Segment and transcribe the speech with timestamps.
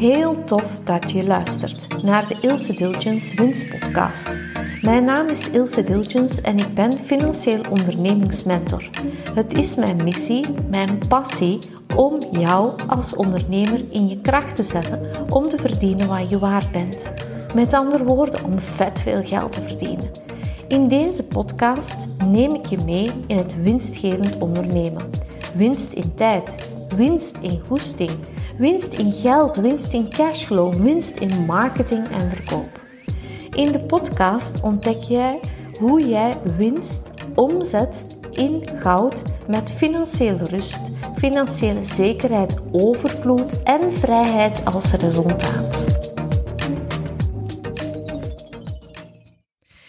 [0.00, 4.40] Heel tof dat je luistert naar de Ilse Dilgens Winstpodcast.
[4.82, 8.90] Mijn naam is Ilse Dilgens en ik ben financieel ondernemingsmentor.
[9.34, 11.58] Het is mijn missie, mijn passie
[11.96, 16.72] om jou als ondernemer in je kracht te zetten om te verdienen wat je waard
[16.72, 17.12] bent.
[17.54, 20.10] Met andere woorden, om vet veel geld te verdienen.
[20.68, 25.10] In deze podcast neem ik je mee in het winstgevend ondernemen.
[25.54, 28.10] Winst in tijd, winst in goesting,
[28.60, 32.80] winst in geld, winst in cashflow, winst in marketing en verkoop.
[33.50, 35.40] In de podcast ontdek jij
[35.78, 40.80] hoe jij winst omzet in goud met financiële rust,
[41.16, 45.86] financiële zekerheid, overvloed en vrijheid als resultaat.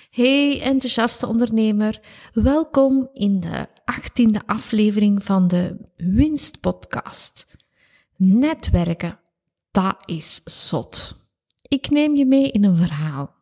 [0.09, 1.99] Hey enthousiaste ondernemer,
[2.33, 7.59] welkom in de 18e aflevering van de Winstpodcast.
[8.23, 9.19] Netwerken,
[9.71, 11.15] dat is zot.
[11.67, 13.35] Ik neem je mee in een verhaal.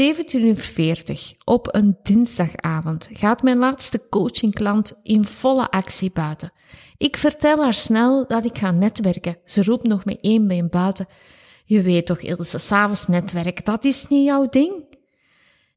[0.00, 6.52] 17.40 uur op een dinsdagavond gaat mijn laatste coachingklant in volle actie buiten.
[6.96, 9.38] Ik vertel haar snel dat ik ga netwerken.
[9.44, 11.06] Ze roept nog met één been buiten.
[11.64, 14.87] Je weet toch, Ilse, s'avonds netwerken, dat is niet jouw ding?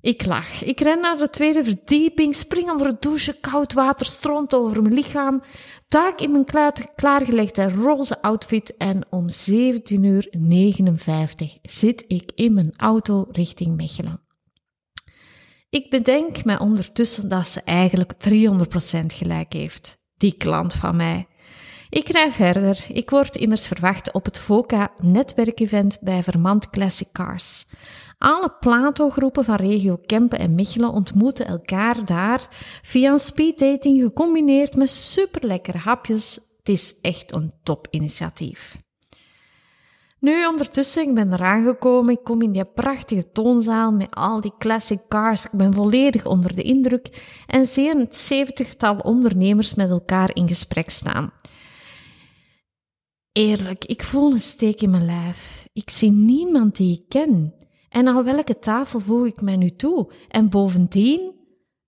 [0.01, 0.63] Ik lach.
[0.63, 4.93] Ik ren naar de tweede verdieping, spring onder de douche, koud water stroomt over mijn
[4.93, 5.41] lichaam,
[5.87, 6.45] duik in mijn
[6.95, 9.35] klaargelegde roze outfit en om 17.59
[9.91, 10.29] uur
[11.61, 14.21] zit ik in mijn auto richting Mechelen.
[15.69, 21.27] Ik bedenk mij ondertussen dat ze eigenlijk 300% gelijk heeft, die klant van mij.
[21.89, 22.85] Ik rij verder.
[22.87, 27.65] Ik word immers verwacht op het VOCA netwerkevent bij Vermand Classic Cars.
[28.21, 32.47] Alle Plato-groepen van regio Kempen en Mechelen ontmoeten elkaar daar
[32.81, 36.39] via een speeddating gecombineerd met superlekkere hapjes.
[36.57, 38.77] Het is echt een topinitiatief.
[40.19, 44.53] Nu ondertussen, ik ben eraan gekomen, ik kom in die prachtige toonzaal met al die
[44.57, 50.29] classic cars, ik ben volledig onder de indruk en zie een zeventigtal ondernemers met elkaar
[50.35, 51.31] in gesprek staan.
[53.31, 55.67] Eerlijk, ik voel een steek in mijn lijf.
[55.73, 57.53] Ik zie niemand die ik ken.
[57.91, 60.11] En aan welke tafel voeg ik mij nu toe?
[60.27, 61.35] En bovendien,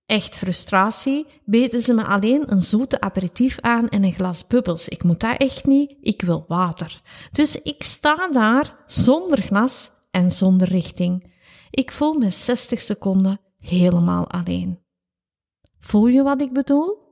[0.06, 4.88] echt frustratie, beten ze me alleen een zoete aperitief aan en een glas bubbels.
[4.88, 7.02] Ik moet dat echt niet, ik wil water.
[7.32, 11.32] Dus ik sta daar zonder glas en zonder richting.
[11.70, 14.78] Ik voel me 60 seconden helemaal alleen.
[15.80, 17.03] Voel je wat ik bedoel?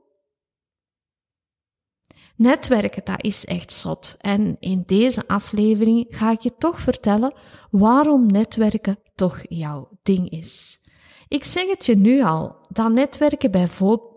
[2.43, 4.15] Netwerken, dat is echt zot.
[4.19, 7.33] En in deze aflevering ga ik je toch vertellen
[7.71, 10.79] waarom netwerken toch jouw ding is.
[11.27, 13.67] Ik zeg het je nu al, dat netwerken bij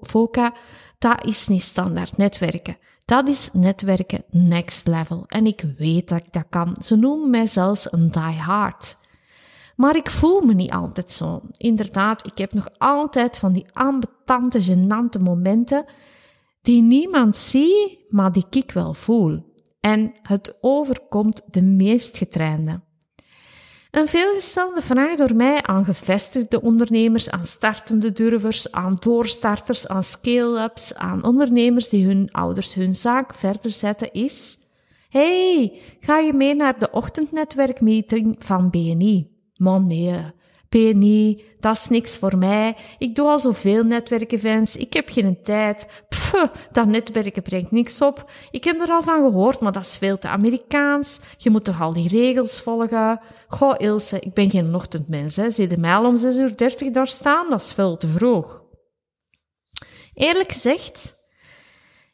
[0.00, 0.54] VOCA,
[0.98, 2.76] dat is niet standaard netwerken.
[3.04, 5.25] Dat is netwerken next level.
[5.26, 6.76] En ik weet dat ik dat kan.
[6.81, 8.97] Ze noemen mij zelfs een die hard.
[9.76, 11.41] Maar ik voel me niet altijd zo.
[11.56, 15.84] Inderdaad, ik heb nog altijd van die ambetante, genante momenten
[16.66, 19.54] die niemand ziet, maar die ik wel voel.
[19.81, 22.81] En het overkomt de meest getrainde.
[23.91, 30.94] Een veelgestelde vraag door mij aan gevestigde ondernemers, aan startende durvers, aan doorstarters, aan scale-ups,
[30.94, 34.59] aan ondernemers die hun ouders hun zaak verder zetten is:
[35.09, 39.31] Hey, ga je mee naar de ochtendnetwerkmeeting van BNI?
[39.56, 40.34] Man,
[40.69, 42.77] PNI, dat is niks voor mij.
[42.99, 44.77] Ik doe al zoveel netwerkevents.
[44.77, 45.87] Ik heb geen tijd.
[46.09, 48.31] Pff, dat netwerken brengt niks op.
[48.50, 51.21] Ik heb er al van gehoord, maar dat is veel te Amerikaans.
[51.37, 53.21] Je moet toch al die regels volgen.
[53.49, 55.37] Goh, Ilse, ik ben geen ochtendmens.
[55.37, 55.50] Hè.
[55.50, 57.50] Zie de mij om 6.30 uur daar staan?
[57.50, 58.65] Dat is veel te vroeg.
[60.15, 61.16] Eerlijk gezegd,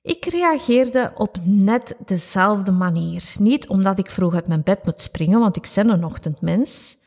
[0.02, 3.34] ik reageerde op net dezelfde manier.
[3.38, 7.00] Niet omdat ik vroeg uit mijn bed moet springen, want ik ben een ochtendmens.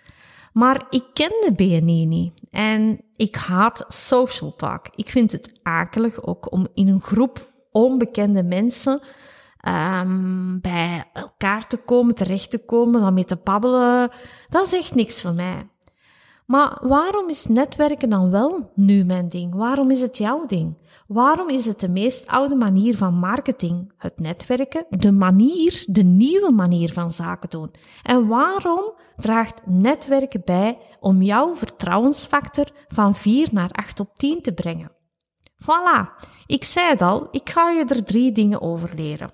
[0.56, 4.88] Maar ik ken de BNI niet en ik haat social talk.
[4.96, 9.02] Ik vind het akelig ook om in een groep onbekende mensen
[9.68, 14.10] um, bij elkaar te komen, terecht te komen, dan mee te babbelen.
[14.50, 15.70] Dat is echt niks voor mij.
[16.46, 19.56] Maar waarom is netwerken dan wel nu mijn ding?
[19.56, 20.78] Waarom is het jouw ding?
[21.08, 26.52] Waarom is het de meest oude manier van marketing, het netwerken, de manier, de nieuwe
[26.52, 27.72] manier van zaken doen?
[28.04, 34.54] En waarom draagt netwerken bij om jouw vertrouwensfactor van 4 naar 8 op 10 te
[34.54, 34.92] brengen?
[35.64, 39.34] Voilà, ik zei het al, ik ga je er drie dingen over leren.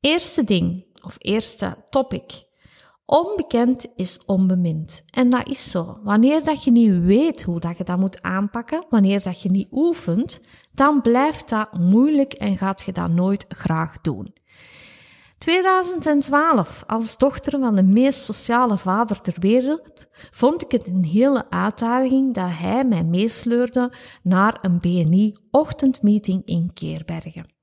[0.00, 2.52] Eerste ding, of eerste topic.
[3.06, 5.02] Onbekend is onbemind.
[5.06, 5.98] En dat is zo.
[6.02, 9.68] Wanneer dat je niet weet hoe dat je dat moet aanpakken, wanneer dat je niet
[9.70, 10.40] oefent,
[10.72, 14.34] dan blijft dat moeilijk en gaat je dat nooit graag doen.
[15.38, 21.50] 2012, als dochter van de meest sociale vader ter wereld, vond ik het een hele
[21.50, 23.92] uitdaging dat hij mij meesleurde
[24.22, 27.53] naar een BNI-ochtendmeeting in Keerbergen.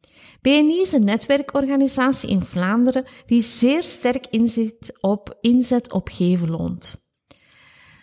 [0.42, 7.10] BNI is een netwerkorganisatie in Vlaanderen die zeer sterk inzet op, inzet op geven loont.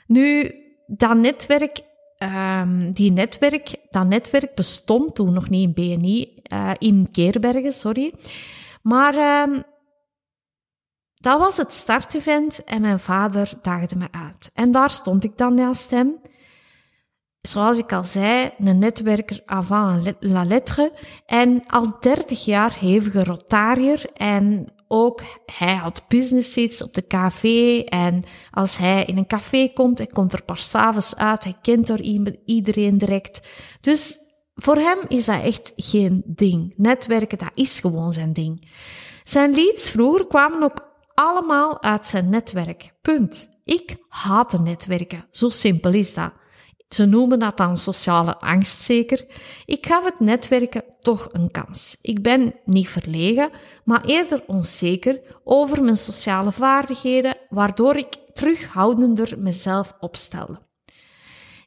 [0.06, 0.54] Nu,
[0.86, 1.80] dat netwerk,
[2.18, 8.14] um, die netwerk, dat netwerk bestond toen nog niet in BNI, uh, in Keerbergen, sorry.
[8.82, 9.62] Maar um,
[11.14, 14.50] dat was het startevent en mijn vader daagde me uit.
[14.54, 16.20] En daar stond ik dan naast hem.
[17.40, 20.92] Zoals ik al zei, een netwerker avant la lettre
[21.26, 27.80] en al 30 jaar hevige rotariër en ook hij had business seats op de café
[27.84, 31.86] en als hij in een café komt, hij komt er pas s'avonds uit, hij kent
[31.86, 32.00] door
[32.44, 33.48] iedereen direct.
[33.80, 34.18] Dus
[34.54, 36.74] voor hem is dat echt geen ding.
[36.76, 38.68] Netwerken, dat is gewoon zijn ding.
[39.24, 42.92] Zijn leads vroeger kwamen ook allemaal uit zijn netwerk.
[43.02, 43.48] Punt.
[43.64, 45.26] Ik haatte netwerken.
[45.30, 46.32] Zo simpel is dat.
[46.88, 49.26] Ze noemen dat dan sociale angst zeker.
[49.66, 51.98] Ik gaf het netwerken toch een kans.
[52.02, 53.50] Ik ben niet verlegen,
[53.84, 60.58] maar eerder onzeker over mijn sociale vaardigheden, waardoor ik terughoudender mezelf opstelde.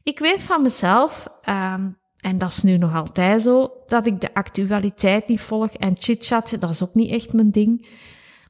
[0.02, 1.72] Ik weet van mezelf, uh,
[2.16, 6.56] en dat is nu nog altijd zo, dat ik de actualiteit niet volg en chitchat,
[6.58, 7.86] dat is ook niet echt mijn ding.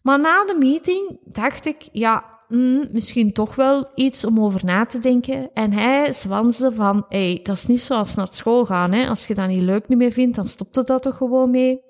[0.02, 4.86] Maar na de meeting dacht ik, ja, mm, misschien toch wel iets om over na
[4.86, 5.50] te denken.
[5.54, 8.92] En hij zwanste van, hey, dat is niet zoals naar school gaan.
[8.92, 9.08] Hè.
[9.08, 11.80] Als je dat niet leuk niet meer vindt, dan stopt het dat toch gewoon mee.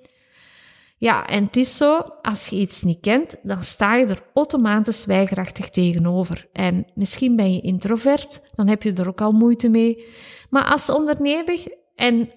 [0.99, 5.05] Ja, en het is zo, als je iets niet kent, dan sta je er automatisch
[5.05, 6.49] weigerachtig tegenover.
[6.53, 10.05] En misschien ben je introvert, dan heb je er ook al moeite mee.
[10.51, 12.31] Maar als ondernemer en,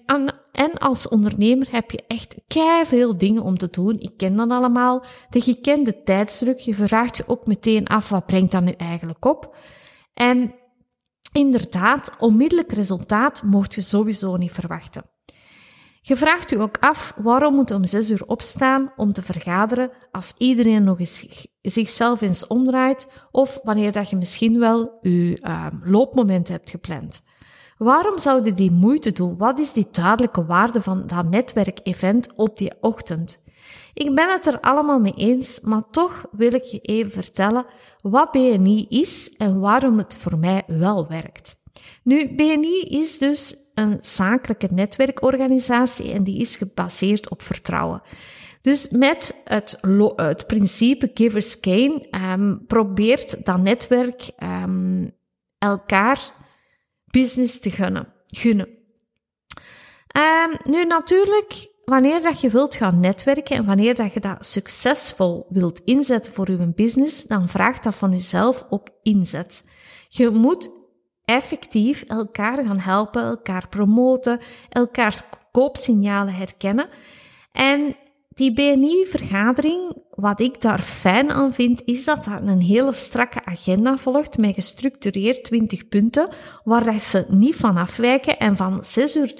[0.52, 2.36] en als ondernemer heb je echt
[2.84, 4.00] veel dingen om te doen.
[4.00, 5.04] Ik ken dat allemaal.
[5.30, 6.58] De gekende tijdsdruk.
[6.58, 9.56] Je vraagt je ook meteen af, wat brengt dat nu eigenlijk op?
[10.14, 10.54] En
[11.32, 15.04] inderdaad, onmiddellijk resultaat mocht je sowieso niet verwachten.
[16.00, 20.34] Je vraagt je ook af, waarom moet om zes uur opstaan om te vergaderen als
[20.38, 26.48] iedereen nog eens zichzelf eens omdraait of wanneer dat je misschien wel je uh, loopmoment
[26.48, 27.22] hebt gepland.
[27.76, 29.36] Waarom zouden die moeite doen?
[29.36, 33.40] Wat is die duidelijke waarde van dat netwerkevent op die ochtend?
[33.94, 37.66] Ik ben het er allemaal mee eens, maar toch wil ik je even vertellen
[38.02, 41.62] wat BNI is en waarom het voor mij wel werkt.
[42.02, 48.02] Nu, BNI is dus een zakelijke netwerkorganisatie en die is gebaseerd op vertrouwen.
[48.60, 49.78] Dus met het,
[50.16, 55.10] het principe Givers Gain um, probeert dat netwerk um,
[55.58, 56.34] elkaar
[57.20, 58.12] business te gunnen.
[58.26, 58.68] gunnen.
[60.16, 65.46] Um, nu natuurlijk, wanneer dat je wilt gaan netwerken en wanneer dat je dat succesvol
[65.48, 69.64] wilt inzetten voor je business, dan vraagt dat van jezelf ook inzet.
[70.08, 70.70] Je moet
[71.24, 75.22] effectief elkaar gaan helpen, elkaar promoten, elkaars
[75.52, 76.88] koopsignalen herkennen.
[77.52, 77.96] En
[78.28, 83.96] die BNI-vergadering, wat ik daar fijn aan vind, is dat dat een hele strakke agenda
[83.96, 86.28] volgt met gestructureerd 20 punten,
[86.64, 88.38] waar ze niet van afwijken.
[88.38, 89.34] En van 6.30 uur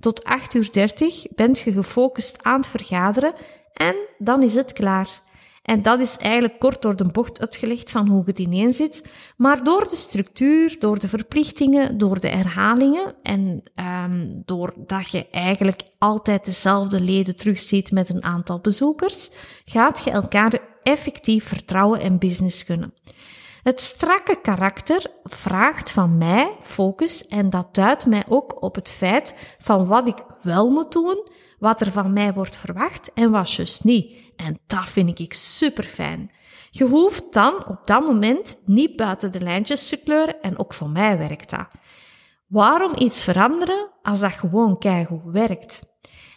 [0.00, 3.34] tot 8.30 uur bent je gefocust aan het vergaderen
[3.72, 5.22] en dan is het klaar.
[5.64, 9.04] En dat is eigenlijk kort door de bocht uitgelegd van hoe het ineen zit.
[9.36, 15.82] Maar door de structuur, door de verplichtingen, door de herhalingen en um, doordat je eigenlijk
[15.98, 19.30] altijd dezelfde leden terugziet met een aantal bezoekers,
[19.64, 22.94] gaat je elkaar effectief vertrouwen en business kunnen.
[23.62, 29.34] Het strakke karakter vraagt van mij focus en dat duidt mij ook op het feit
[29.58, 31.28] van wat ik wel moet doen,
[31.64, 34.14] wat er van mij wordt verwacht en wat juist niet.
[34.36, 36.30] En dat vind ik super fijn.
[36.70, 40.88] Je hoeft dan op dat moment niet buiten de lijntjes te kleuren en ook voor
[40.88, 41.66] mij werkt dat.
[42.46, 45.82] Waarom iets veranderen als dat gewoon keigoed werkt?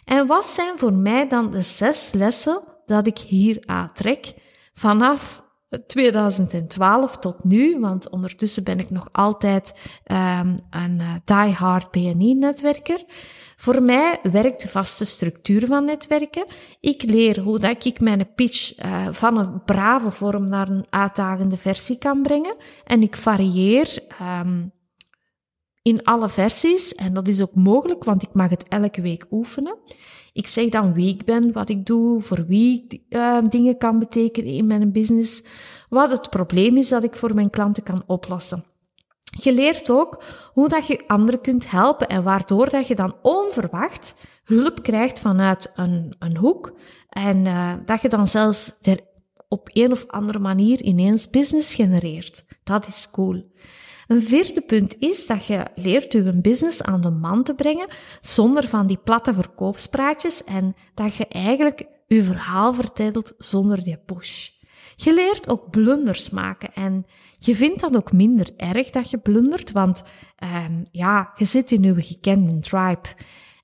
[0.04, 4.34] En wat zijn voor mij dan de zes lessen dat ik hier aantrek
[4.72, 5.42] vanaf
[5.86, 9.74] 2012 tot nu, want ondertussen ben ik nog altijd
[10.06, 13.04] um, een uh, die-hard BNI-netwerker.
[13.56, 16.46] Voor mij werkt de vaste structuur van netwerken.
[16.80, 21.56] Ik leer hoe dat ik mijn pitch uh, van een brave vorm naar een uitdagende
[21.56, 22.56] versie kan brengen.
[22.84, 24.72] En ik varieer um,
[25.82, 26.94] in alle versies.
[26.94, 29.78] En dat is ook mogelijk, want ik mag het elke week oefenen.
[30.32, 33.98] Ik zeg dan wie ik ben, wat ik doe, voor wie ik uh, dingen kan
[33.98, 35.44] betekenen in mijn business.
[35.88, 38.64] Wat het probleem is dat ik voor mijn klanten kan oplossen.
[39.40, 44.14] Je leert ook hoe dat je anderen kunt helpen en waardoor dat je dan onverwacht
[44.44, 49.00] hulp krijgt vanuit een, een hoek en uh, dat je dan zelfs er
[49.48, 52.44] op een of andere manier ineens business genereert.
[52.64, 53.52] Dat is cool.
[54.08, 57.88] Een vierde punt is dat je leert je business aan de man te brengen
[58.20, 64.48] zonder van die platte verkoopspraatjes en dat je eigenlijk je verhaal vertelt zonder die push.
[64.96, 67.06] Je leert ook blunders maken en
[67.38, 70.04] je vindt dat ook minder erg dat je blundert, want
[70.66, 73.08] um, ja, je zit in je gekende tribe.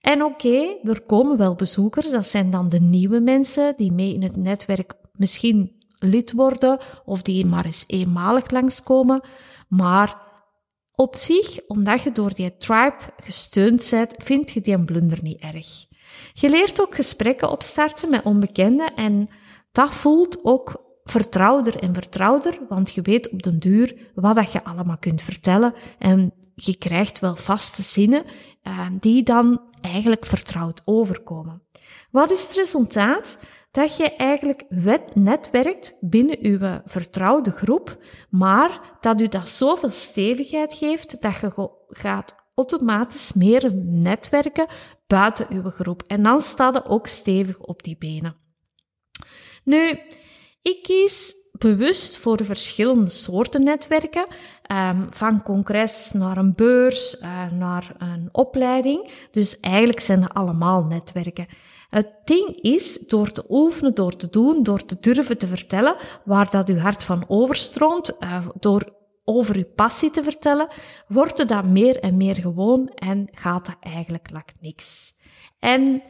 [0.00, 4.22] En oké, er komen wel bezoekers, dat zijn dan de nieuwe mensen die mee in
[4.22, 9.20] het netwerk misschien lid worden of die maar eens eenmalig langskomen.
[9.68, 10.23] Maar
[10.96, 15.86] op zich, omdat je door die tribe gesteund bent, vind je die blunder niet erg.
[16.32, 19.28] Je leert ook gesprekken opstarten met onbekenden en
[19.72, 24.64] dat voelt ook vertrouwder en vertrouwder, want je weet op den duur wat dat je
[24.64, 28.24] allemaal kunt vertellen en je krijgt wel vaste zinnen
[28.62, 31.62] uh, die dan eigenlijk vertrouwd overkomen.
[32.10, 33.38] Wat is het resultaat?
[33.74, 37.98] Dat je eigenlijk wet netwerkt binnen uw vertrouwde groep,
[38.30, 44.66] maar dat u dat zoveel stevigheid geeft dat je gaat automatisch meer netwerken
[45.06, 46.02] buiten uw groep.
[46.06, 48.36] En dan staat je ook stevig op die benen.
[49.64, 49.98] Nu,
[50.62, 54.26] ik kies bewust voor verschillende soorten netwerken,
[54.72, 59.10] um, van congres naar een beurs, uh, naar een opleiding.
[59.30, 61.46] Dus eigenlijk zijn het allemaal netwerken.
[61.94, 66.50] Het ding is, door te oefenen, door te doen, door te durven te vertellen waar
[66.50, 70.68] dat uw hart van overstroomt, uh, door over uw passie te vertellen,
[71.08, 75.14] wordt dat meer en meer gewoon en gaat dat eigenlijk lak niks.
[75.58, 76.02] En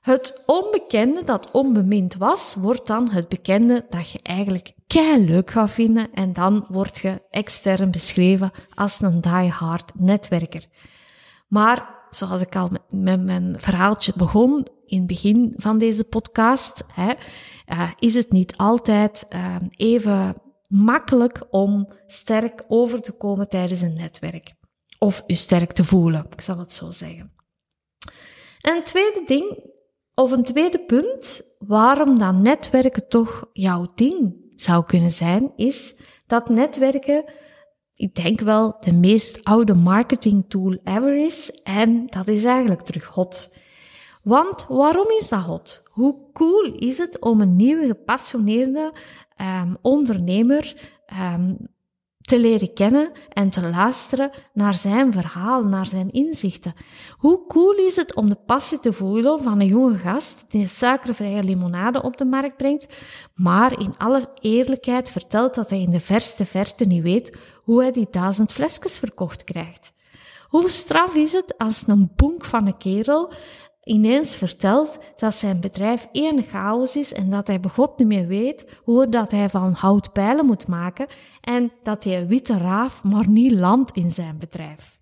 [0.00, 5.70] het onbekende dat onbemind was, wordt dan het bekende dat je eigenlijk kei leuk gaat
[5.70, 10.64] vinden en dan word je extern beschreven als een die-hard netwerker.
[11.48, 17.12] Maar zoals ik al met, mijn verhaaltje begon in het begin van deze podcast, hè,
[17.72, 20.34] uh, is het niet altijd uh, even
[20.68, 24.54] makkelijk om sterk over te komen tijdens een netwerk.
[24.98, 27.32] Of je sterk te voelen, ik zal het zo zeggen.
[28.60, 29.70] En een tweede ding
[30.14, 35.94] of een tweede punt, waarom dan netwerken toch jouw ding zou kunnen zijn, is
[36.26, 37.24] dat netwerken,
[38.00, 41.50] ik denk wel, de meest oude marketing tool ever is.
[41.62, 43.54] En dat is eigenlijk terug hot.
[44.22, 45.82] Want waarom is dat hot?
[45.90, 48.92] Hoe cool is het om een nieuwe gepassioneerde
[49.40, 50.92] um, ondernemer
[51.34, 51.56] um,
[52.30, 56.74] te leren kennen en te luisteren naar zijn verhaal, naar zijn inzichten.
[57.16, 60.68] Hoe cool is het om de passie te voelen van een jonge gast die een
[60.68, 62.86] suikervrije limonade op de markt brengt,
[63.34, 67.36] maar in alle eerlijkheid vertelt dat hij in de verste verte niet weet
[67.70, 69.94] hoe hij die duizend flesjes verkocht krijgt.
[70.48, 73.32] Hoe straf is het als een bonk van een kerel
[73.84, 78.66] ineens vertelt dat zijn bedrijf één chaos is en dat hij begot niet meer weet
[78.84, 81.06] hoe dat hij van hout pijlen moet maken
[81.40, 85.00] en dat hij witte raaf maar niet landt in zijn bedrijf.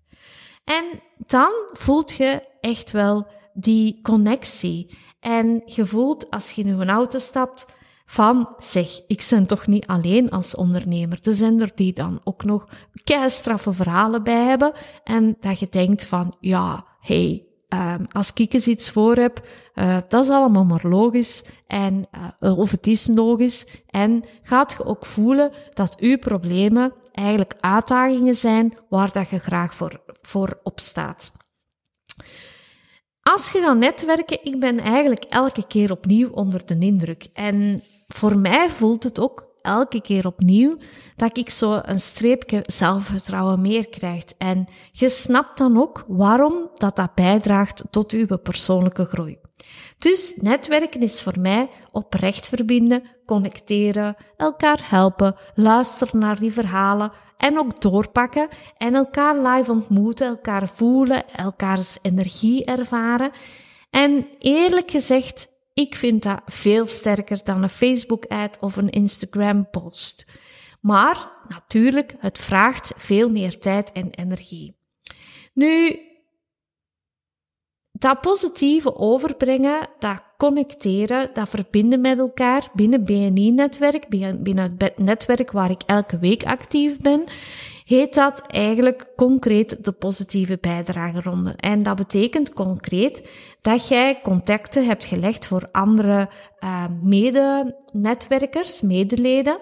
[0.63, 0.85] En
[1.17, 4.97] dan voelt je echt wel die connectie.
[5.19, 7.65] En je voelt als je in een auto stapt
[8.11, 11.19] van, zeg, ik ben toch niet alleen als ondernemer.
[11.23, 12.67] Er zijn er die dan ook nog
[13.03, 14.73] keistraffe verhalen bij hebben.
[15.03, 19.97] En dat je denkt van, ja, hey, Um, als ik eens iets voor heb, uh,
[20.07, 21.43] dat is allemaal maar logisch.
[21.67, 22.07] En,
[22.39, 23.65] uh, of het is logisch.
[23.87, 29.75] En gaat je ook voelen dat uw problemen eigenlijk uitdagingen zijn waar dat je graag
[29.75, 31.31] voor, voor opstaat.
[33.21, 37.27] Als je gaat netwerken, ik ben eigenlijk elke keer opnieuw onder de indruk.
[37.33, 40.77] En voor mij voelt het ook elke keer opnieuw
[41.15, 44.23] dat ik zo een streepje zelfvertrouwen meer krijg.
[44.37, 49.37] En je snapt dan ook waarom dat, dat bijdraagt tot uw persoonlijke groei.
[49.97, 57.59] Dus netwerken is voor mij oprecht verbinden, connecteren, elkaar helpen, luisteren naar die verhalen en
[57.59, 58.47] ook doorpakken
[58.77, 63.31] en elkaar live ontmoeten, elkaar voelen, elkaars energie ervaren.
[63.89, 65.47] En eerlijk gezegd,
[65.79, 70.27] ik vind dat veel sterker dan een Facebook-ad of een Instagram-post.
[70.81, 74.77] Maar natuurlijk, het vraagt veel meer tijd en energie.
[75.53, 75.99] Nu,
[77.91, 85.69] dat positieve overbrengen, dat connecteren, dat verbinden met elkaar binnen BNI-netwerk, binnen het netwerk waar
[85.69, 87.23] ik elke week actief ben,
[87.85, 91.53] heet dat eigenlijk concreet de positieve bijdrageronde.
[91.55, 93.29] En dat betekent concreet
[93.61, 99.59] dat jij contacten hebt gelegd voor andere uh, mede-netwerkers, medeleden.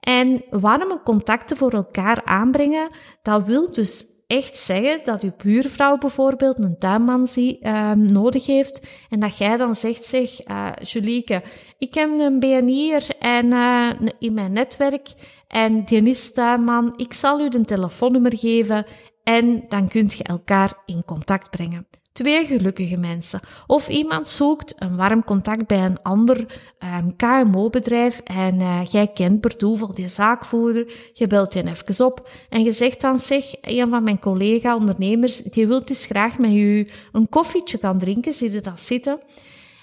[0.00, 6.58] En warme contacten voor elkaar aanbrengen, dat wil dus echt zeggen dat uw buurvrouw bijvoorbeeld
[6.58, 11.42] een tuinman zie, uh, nodig heeft en dat jij dan zegt, zeg, uh, Julieke,
[11.78, 15.12] ik heb een BNI'er en, uh, in mijn netwerk
[15.48, 18.86] en die is tuinman, ik zal u een telefoonnummer geven
[19.22, 21.86] en dan kunt je elkaar in contact brengen.
[22.14, 23.40] Twee gelukkige mensen.
[23.66, 26.46] Of iemand zoekt een warm contact bij een ander um,
[26.78, 31.10] ehm, KMO-bedrijf en uh, jij kent per toeval die zaakvoerder.
[31.12, 35.66] Je belt je even op en je zegt dan, zeg, een van mijn collega-ondernemers, die
[35.66, 39.18] wil eens graag met u een koffietje gaan drinken, zie je dat zitten?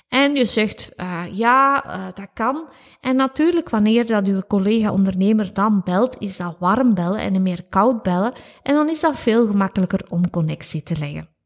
[0.09, 2.69] En je zegt, uh, ja, uh, dat kan.
[3.01, 8.03] En natuurlijk, wanneer dat uw collega-ondernemer dan belt, is dat warm bellen en meer koud
[8.03, 8.33] bellen.
[8.63, 11.39] En dan is dat veel gemakkelijker om connectie te leggen.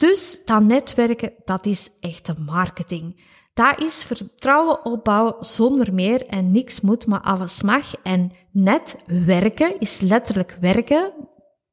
[0.00, 3.24] Dus dat netwerken, dat is echte marketing.
[3.54, 7.94] Dat is vertrouwen opbouwen zonder meer en niks moet, maar alles mag.
[8.02, 11.12] En netwerken is letterlijk werken,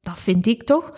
[0.00, 0.92] dat vind ik toch.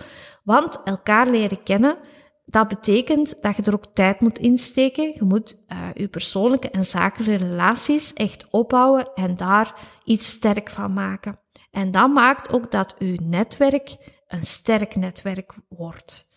[0.45, 1.99] Want elkaar leren kennen,
[2.45, 5.05] dat betekent dat je er ook tijd moet insteken.
[5.05, 10.93] Je moet uh, je persoonlijke en zakelijke relaties echt opbouwen en daar iets sterk van
[10.93, 11.39] maken.
[11.71, 13.97] En dat maakt ook dat uw netwerk
[14.29, 16.30] een sterk netwerk wordt.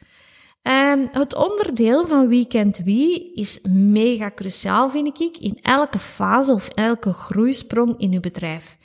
[1.12, 7.14] Het onderdeel van Weekend Wie is mega cruciaal, vind ik, in elke fase of elke
[7.14, 8.78] groeisprong in uw bedrijf.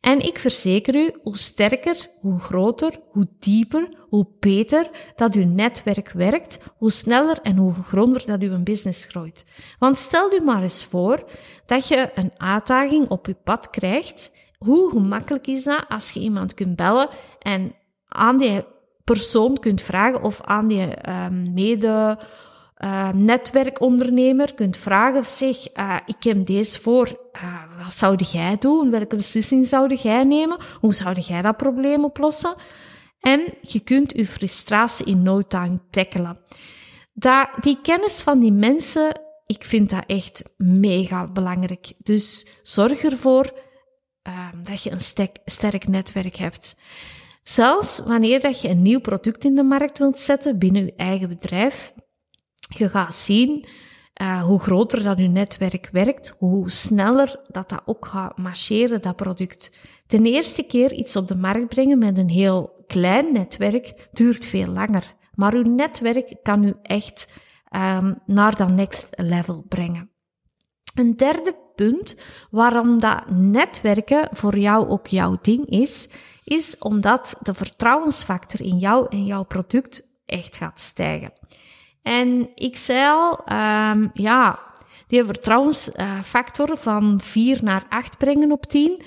[0.00, 6.10] En ik verzeker u, hoe sterker, hoe groter, hoe dieper, hoe beter dat uw netwerk
[6.10, 9.44] werkt, hoe sneller en hoe gronder dat uw business groeit.
[9.78, 11.24] Want stel u maar eens voor
[11.66, 14.32] dat je een uitdaging op je pad krijgt.
[14.58, 17.08] Hoe gemakkelijk is dat als je iemand kunt bellen
[17.38, 17.74] en
[18.08, 18.64] aan die
[19.12, 22.18] persoon kunt vragen of aan die uh, mede
[22.84, 28.90] uh, netwerkondernemer kunt vragen, zeg, uh, ik heb deze voor, uh, wat zou jij doen?
[28.90, 30.58] Welke beslissing zou jij nemen?
[30.80, 32.54] Hoe zou jij dat probleem oplossen?
[33.20, 36.38] En je kunt je frustratie in no time tackelen.
[37.12, 41.92] Dat, die kennis van die mensen, ik vind dat echt mega belangrijk.
[41.98, 43.52] Dus zorg ervoor
[44.62, 46.76] dat je een sterk netwerk hebt.
[47.48, 51.28] Zelfs wanneer dat je een nieuw product in de markt wilt zetten binnen je eigen
[51.28, 51.92] bedrijf,
[52.68, 53.66] je gaat zien
[54.22, 59.16] uh, hoe groter dat je netwerk werkt, hoe sneller dat dat ook gaat marcheren, dat
[59.16, 59.78] product.
[60.06, 64.66] De eerste keer iets op de markt brengen met een heel klein netwerk duurt veel
[64.72, 65.14] langer.
[65.34, 67.28] Maar uw netwerk kan u echt
[67.76, 70.10] um, naar dat next level brengen.
[70.94, 72.16] Een derde punt
[72.50, 76.08] waarom dat netwerken voor jou ook jouw ding is,
[76.48, 81.32] is omdat de vertrouwensfactor in jou en jouw product echt gaat stijgen.
[82.02, 84.58] En ik zei al, um, ja,
[85.06, 89.02] die vertrouwensfactor van 4 naar 8 brengen op 10,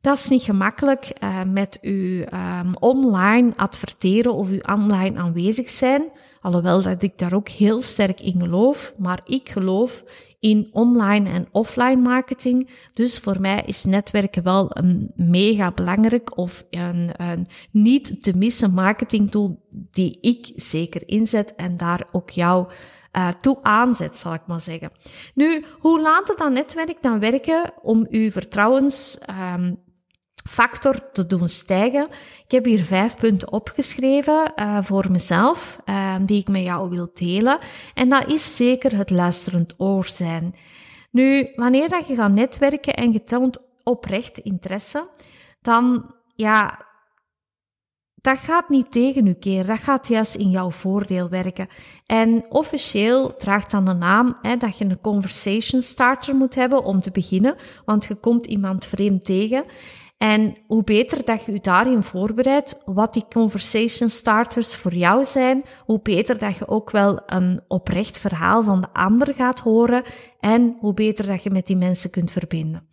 [0.00, 6.10] dat is niet gemakkelijk uh, met uw um, online adverteren of uw online aanwezig zijn.
[6.40, 10.04] Alhoewel dat ik daar ook heel sterk in geloof, maar ik geloof
[10.40, 12.68] in online en offline marketing.
[12.94, 18.72] Dus voor mij is netwerken wel een mega belangrijk of een, een niet te missen
[18.72, 22.66] marketing tool die ik zeker inzet en daar ook jou
[23.16, 24.90] uh, toe aanzet, zal ik maar zeggen.
[25.34, 29.18] Nu, hoe laat het dan netwerk dan werken om uw vertrouwens
[29.54, 29.84] um,
[30.46, 32.08] factor te doen stijgen.
[32.44, 37.10] Ik heb hier vijf punten opgeschreven uh, voor mezelf, uh, die ik met jou wil
[37.14, 37.58] delen.
[37.94, 40.54] En dat is zeker het luisterend oor zijn.
[41.10, 45.08] Nu, wanneer dat je gaat netwerken en je toont oprecht interesse,
[45.60, 46.86] dan, ja,
[48.14, 51.68] dat gaat niet tegen u keren, dat gaat juist in jouw voordeel werken.
[52.06, 57.00] En officieel draagt dan de naam hè, dat je een conversation starter moet hebben om
[57.00, 59.64] te beginnen, want je komt iemand vreemd tegen.
[60.18, 65.64] En hoe beter dat je je daarin voorbereidt, wat die conversation starters voor jou zijn,
[65.84, 70.02] hoe beter dat je ook wel een oprecht verhaal van de ander gaat horen
[70.40, 72.88] en hoe beter dat je met die mensen kunt verbinden.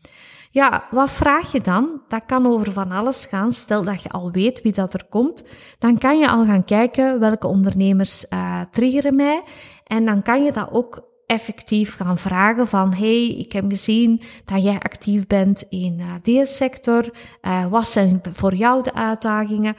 [0.51, 2.01] Ja, wat vraag je dan?
[2.07, 3.53] Dat kan over van alles gaan.
[3.53, 5.43] Stel dat je al weet wie dat er komt,
[5.79, 9.43] dan kan je al gaan kijken welke ondernemers uh, triggeren mij.
[9.83, 14.63] En dan kan je dat ook effectief gaan vragen van, hey, ik heb gezien dat
[14.63, 17.10] jij actief bent in uh, deze sector.
[17.41, 19.76] Uh, wat zijn voor jou de uitdagingen?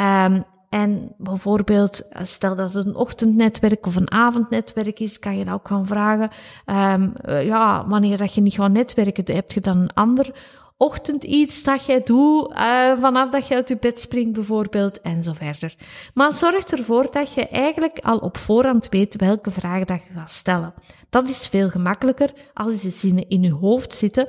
[0.00, 5.44] Um, en bijvoorbeeld, eh, stel dat het een ochtendnetwerk of een avondnetwerk is, kan je
[5.44, 6.30] dat ook gaan vragen.
[6.66, 10.34] Um, ja, wanneer dat je niet gaat netwerken, heb je dan een ander
[10.78, 15.22] ochtend iets dat jij doet, uh, vanaf dat je uit je bed springt bijvoorbeeld, en
[15.22, 15.74] zo verder.
[16.14, 20.30] Maar zorg ervoor dat je eigenlijk al op voorhand weet welke vragen dat je gaat
[20.30, 20.74] stellen.
[21.10, 24.26] Dat is veel gemakkelijker als die zinnen in je hoofd zitten.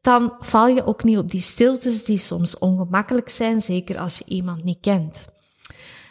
[0.00, 4.24] Dan val je ook niet op die stiltes die soms ongemakkelijk zijn, zeker als je
[4.26, 5.26] iemand niet kent.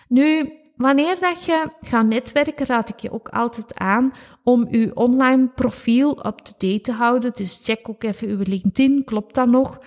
[0.07, 4.13] Nu, wanneer dat je gaat netwerken, raad ik je ook altijd aan
[4.43, 7.31] om je online profiel up-to-date te houden.
[7.35, 9.79] Dus check ook even uw LinkedIn, klopt dat nog?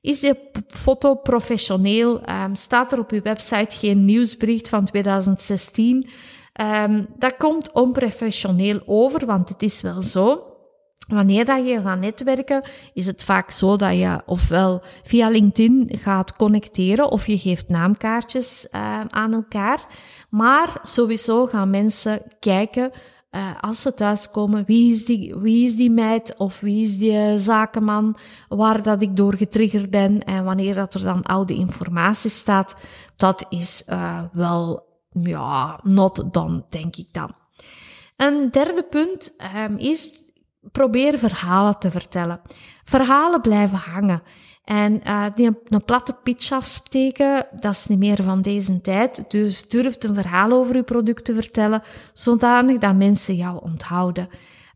[0.00, 2.28] Is je foto professioneel?
[2.28, 6.08] Um, staat er op uw website geen nieuwsbericht van 2016?
[6.60, 10.44] Um, dat komt onprofessioneel over, want het is wel zo.
[11.08, 16.36] Wanneer dat je gaat netwerken, is het vaak zo dat je ofwel via LinkedIn gaat
[16.36, 19.86] connecteren of je geeft naamkaartjes uh, aan elkaar.
[20.30, 22.90] Maar sowieso gaan mensen kijken
[23.30, 27.38] uh, als ze thuiskomen, wie is, die, wie is die meid of wie is die
[27.38, 28.16] zakenman
[28.48, 32.76] waar dat ik door getriggerd ben en wanneer dat er dan oude informatie staat,
[33.16, 37.32] dat is uh, wel, ja, not done, denk ik dan.
[38.16, 40.24] Een derde punt um, is
[40.72, 42.40] probeer verhalen te vertellen.
[42.84, 44.22] Verhalen blijven hangen.
[44.64, 49.24] En uh, die een platte pitch afsteken, dat is niet meer van deze tijd.
[49.28, 54.28] Dus durf een verhaal over je product te vertellen, zodanig dat mensen jou onthouden.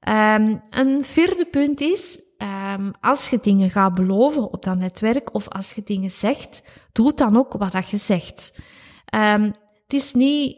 [0.09, 5.49] Um, een vierde punt is, um, als je dingen gaat beloven op dat netwerk, of
[5.49, 8.59] als je dingen zegt, doe dan ook wat dat je zegt.
[9.15, 9.43] Um,
[9.83, 10.57] het is niet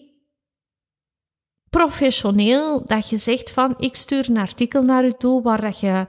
[1.70, 6.06] professioneel dat je zegt van, ik stuur een artikel naar u toe waar dat je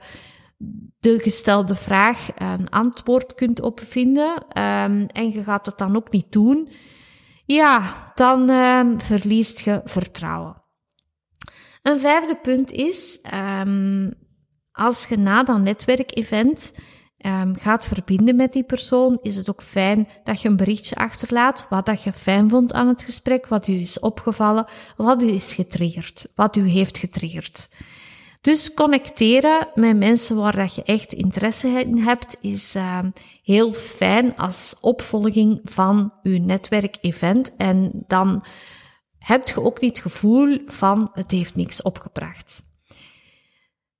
[1.00, 6.32] de gestelde vraag een antwoord kunt opvinden um, en je gaat het dan ook niet
[6.32, 6.68] doen,
[7.44, 7.82] ja,
[8.14, 10.62] dan um, verliest je vertrouwen.
[11.82, 14.14] Een vijfde punt is, um,
[14.72, 16.72] als je na dat netwerkevent
[17.52, 21.86] gaat verbinden met die persoon, is het ook fijn dat je een berichtje achterlaat wat
[21.86, 26.32] dat je fijn vond aan het gesprek, wat u is opgevallen, wat u is getriggerd,
[26.34, 27.68] wat u heeft getriggerd.
[28.40, 33.00] Dus connecteren met mensen waar dat je echt interesse in hebt, is uh,
[33.42, 37.56] heel fijn als opvolging van je netwerkevent.
[37.56, 38.44] En dan
[39.18, 42.62] heb je ook niet het gevoel van het heeft niks opgebracht.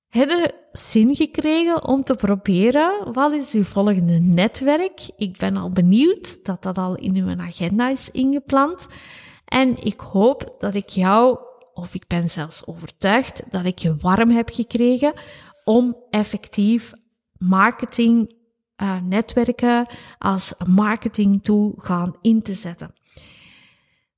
[0.08, 3.12] Heb je zin gekregen om te proberen?
[3.12, 5.00] Wat is uw volgende netwerk?
[5.16, 8.86] Ik ben al benieuwd dat dat al in uw agenda is ingepland.
[9.44, 11.38] En ik hoop dat ik jou
[11.78, 15.12] of ik ben zelfs overtuigd dat ik je warm heb gekregen
[15.64, 16.92] om effectief
[17.38, 18.34] marketing
[18.82, 19.86] uh, netwerken
[20.18, 22.92] als marketing tool gaan in te zetten.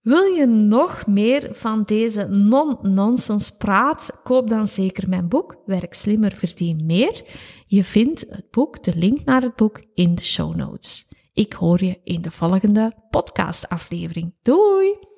[0.01, 4.20] Wil je nog meer van deze non-nonsense praat?
[4.23, 7.23] Koop dan zeker mijn boek Werk slimmer, verdien meer.
[7.66, 11.09] Je vindt het boek, de link naar het boek, in de show notes.
[11.33, 14.35] Ik hoor je in de volgende podcastaflevering.
[14.42, 15.10] Doei!